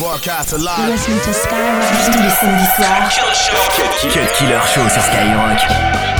Broadcast 0.00 0.52
You're 0.52 0.60
alive. 0.60 0.88
listening 0.88 1.20
to 1.20 1.30
Skyrock 1.30 1.82
tous 2.06 2.22
les 2.22 2.30
samedis 2.30 2.64
soirs. 2.74 3.20
Cut 3.76 4.32
Killer 4.32 4.60
Show 4.66 4.88
sur 4.88 5.02
Skyrock. 5.02 6.19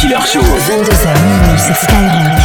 Killer 0.00 0.16
Show. 0.26 0.40
22h, 0.40 1.58
c'est 1.58 1.74
Skyrock. 1.74 2.39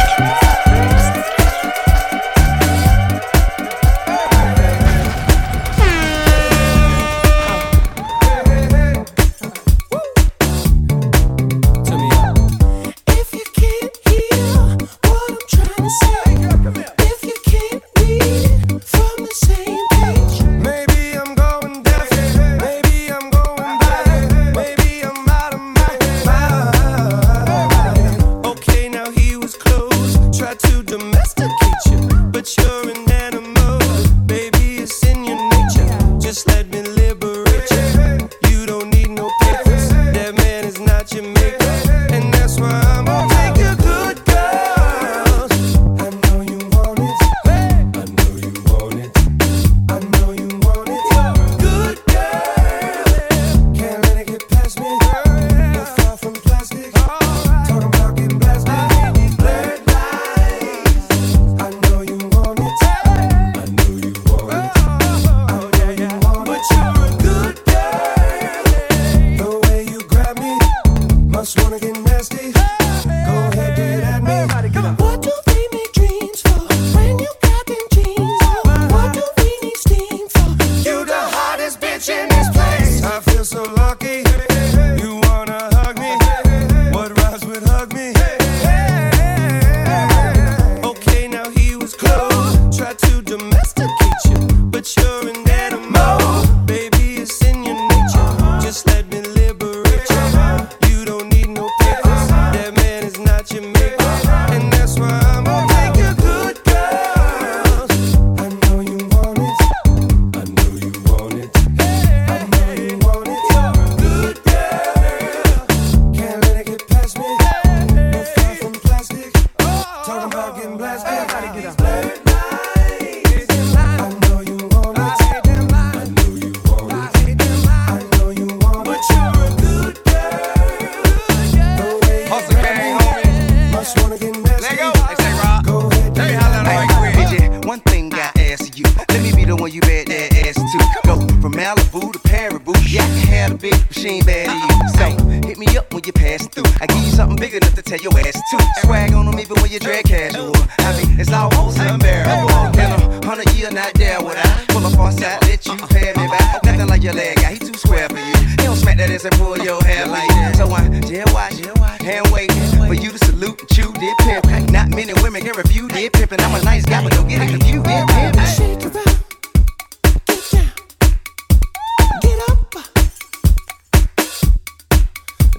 big 143.56 143.74
machine 143.88 144.24
bad 144.24 144.48
at 144.48 144.58
you. 144.70 144.88
So 144.96 145.06
hit 145.46 145.58
me 145.58 145.66
up 145.76 145.92
when 145.92 146.02
you 146.04 146.12
pass 146.12 146.46
through. 146.46 146.64
I 146.80 146.86
give 146.86 146.98
you 146.98 147.10
something 147.10 147.36
big 147.36 147.54
enough 147.54 147.74
to 147.74 147.82
tell 147.82 147.98
your 147.98 148.12
ass 148.18 148.34
to. 148.34 148.56
Swag 148.82 149.12
on 149.12 149.26
them 149.26 149.38
even 149.38 149.56
when 149.62 149.70
you 149.70 149.78
drag 149.78 150.04
casual. 150.04 150.52
I 150.78 150.96
mean, 150.96 151.20
it's 151.20 151.32
almost 151.32 151.78
unbearable. 151.78 152.50
In 152.78 152.90
a 152.92 153.26
hundred 153.26 153.50
year, 153.54 153.70
not 153.70 153.94
there 153.94 154.20
would 154.20 154.36
I 154.36 154.64
pull 154.68 154.84
a 154.84 154.90
on 154.96 155.12
side, 155.12 155.42
let 155.42 155.64
you 155.66 155.76
pay 155.88 156.12
me 156.16 156.26
back. 156.28 156.64
Nothing 156.64 156.88
like 156.88 157.02
your 157.02 157.14
leg 157.14 157.36
guy, 157.36 157.54
he 157.54 157.58
too 157.58 157.74
square 157.74 158.08
for 158.08 158.18
you. 158.18 158.36
He 158.36 158.56
don't 158.56 158.76
smack 158.76 158.98
that 158.98 159.10
ass 159.10 159.24
and 159.24 159.34
pull 159.34 159.58
your 159.58 159.82
hair 159.84 160.06
like 160.06 160.28
that. 160.28 160.56
So 160.56 160.70
I 160.70 160.88
just 161.00 161.34
watch, 161.34 161.58
hand 162.00 162.28
wait 162.32 162.52
for 162.86 162.94
you 162.94 163.10
to 163.10 163.18
salute 163.18 163.60
and 163.60 163.68
chew 163.70 163.92
did 163.92 164.16
pimp. 164.18 164.70
Not 164.70 164.90
many 164.90 165.12
women 165.22 165.42
can 165.42 165.56
review 165.56 165.88
dead 165.88 166.12
pimp, 166.12 166.32
and 166.32 166.40
I'm 166.40 166.60
a 166.60 166.64
nice 166.64 166.84
guy, 166.84 167.02
but 167.02 167.12
don't 167.12 167.28
get 167.28 167.42
it 167.42 167.50
confused. 167.50 167.84
Did 167.84 168.08
pimp. 168.08 169.25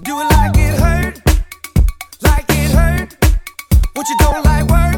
Do 0.08 0.22
it 0.22 0.24
like 0.24 0.58
it 0.58 0.80
hurt, 0.80 1.20
like 2.22 2.46
it 2.48 2.72
hurt. 2.72 3.14
What 3.94 4.08
you 4.08 4.18
don't 4.20 4.46
like, 4.46 4.66
work. 4.70 4.97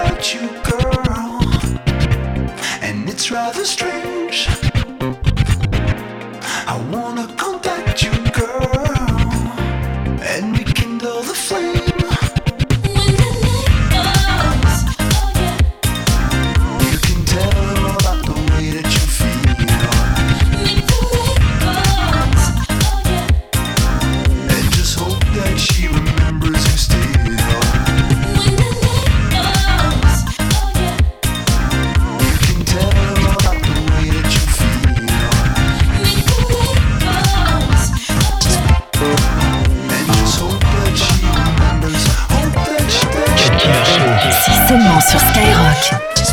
about 0.00 0.34
you, 0.34 0.40
girl, 0.62 1.40
and 2.82 3.08
it's 3.08 3.30
rather 3.30 3.64
strange. 3.64 4.69
sur 44.98 45.20
Skyrock. 45.20 46.29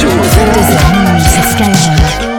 Skyrock. 0.00 2.29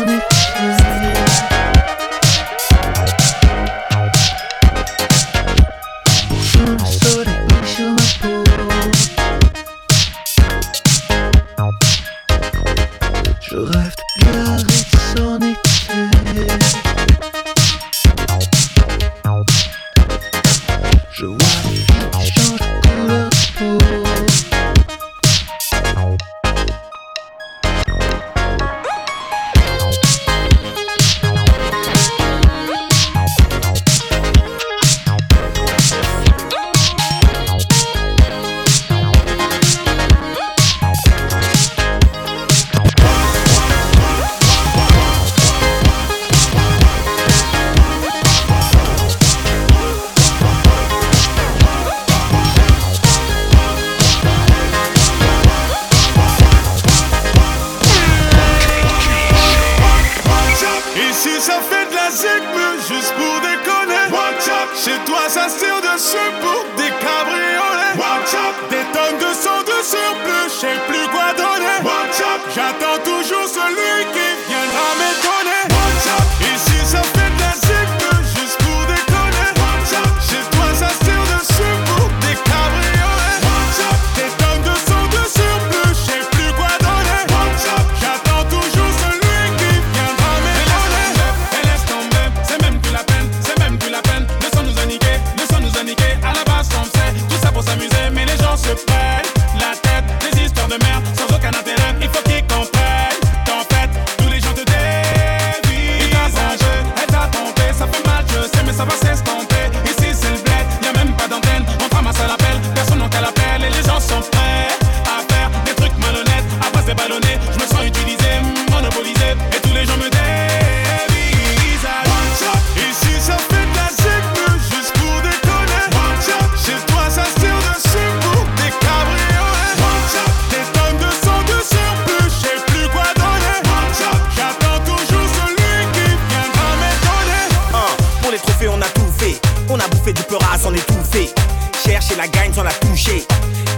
touché. 143.01 143.25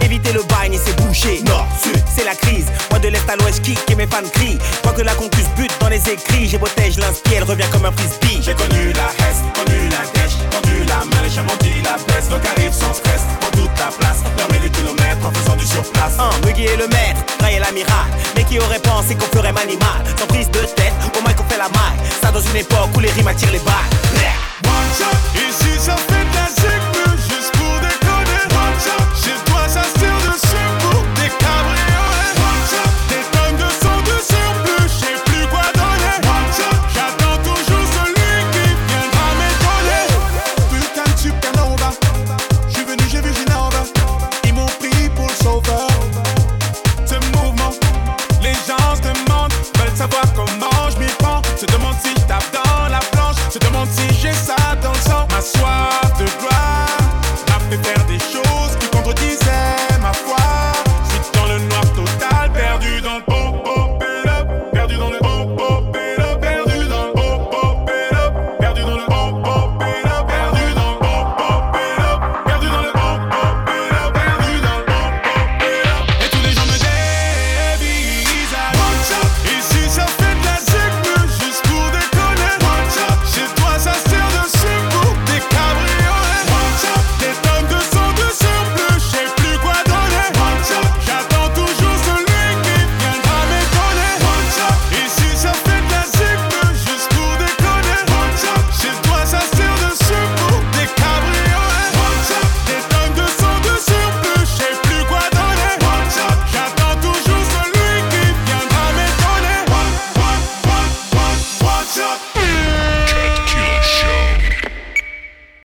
Éviter 0.02 0.32
le 0.32 0.42
bagne 0.42 0.74
et 0.74 0.80
c'est 0.84 0.94
bouché. 0.96 1.40
Nord, 1.46 1.66
sud, 1.82 2.02
c'est 2.14 2.24
la 2.24 2.34
crise. 2.34 2.66
Moi 2.90 2.98
de 2.98 3.08
l'est 3.08 3.28
à 3.28 3.36
l'ouest, 3.36 3.62
kick 3.62 3.78
et 3.90 3.94
mes 3.94 4.06
fans 4.06 4.28
crient. 4.32 4.58
Quoi 4.82 4.92
que 4.92 5.02
la 5.02 5.14
concuse 5.14 5.48
bute 5.56 5.72
dans 5.80 5.88
les 5.88 6.02
écrits, 6.08 6.46
j'ai 6.48 6.58
protège 6.58 6.98
l'inspire, 6.98 7.38
elle 7.38 7.44
revient 7.44 7.68
comme 7.72 7.86
un 7.86 7.92
frisbee. 7.92 8.42
J'ai 8.42 8.54
connu 8.54 8.92
la 8.92 9.08
hesse, 9.24 9.40
connu 9.54 9.88
la 9.88 10.04
dèche, 10.14 10.36
connu 10.50 10.84
la 10.86 10.96
main, 11.04 11.28
j'ai 11.28 11.42
menti 11.42 11.72
la 11.82 11.96
baisse. 12.06 12.28
Donc 12.28 12.42
arrive 12.56 12.72
sans 12.72 12.92
stress, 12.92 13.22
pour 13.40 13.50
toute 13.52 13.78
la 13.78 13.90
place. 13.98 14.20
Dormez 14.36 14.58
les 14.62 14.70
kilomètres 14.70 15.24
en 15.24 15.32
faisant 15.32 15.56
du 15.56 15.66
surplace. 15.66 16.18
Un, 16.18 16.24
hein, 16.24 16.30
Muggy 16.44 16.64
est 16.66 16.76
le 16.76 16.88
maître, 16.88 17.20
Ray 17.40 17.56
est 17.56 17.60
l'amiral. 17.60 18.08
Mais 18.36 18.44
qui 18.44 18.58
aurait 18.58 18.80
pensé 18.80 19.14
qu'on 19.14 19.36
ferait 19.36 19.52
manimal 19.52 20.02
Sans 20.18 20.26
prise 20.26 20.50
de 20.50 20.60
tête, 20.60 20.94
au 21.16 21.22
moins 21.22 21.32
qu'on 21.32 21.44
fait 21.44 21.58
la 21.58 21.68
maille. 21.68 22.00
Ça 22.20 22.30
dans 22.30 22.40
une 22.40 22.56
époque 22.56 22.90
où 22.96 23.00
les 23.00 23.10
rimes 23.10 23.28
attirent 23.28 23.52
les 23.52 23.60
balles. 23.60 23.90
One 24.64 24.90
shot. 24.98 25.73